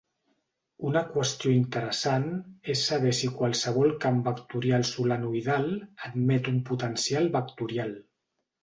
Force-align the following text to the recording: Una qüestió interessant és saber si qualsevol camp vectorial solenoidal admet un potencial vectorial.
Una 0.91 1.01
qüestió 1.09 1.51
interessant 1.57 2.25
és 2.75 2.87
saber 2.93 3.13
si 3.19 3.29
qualsevol 3.35 3.95
camp 4.07 4.19
vectorial 4.31 4.87
solenoidal 4.95 5.71
admet 6.11 6.53
un 6.55 6.61
potencial 6.73 7.33
vectorial. 7.41 7.97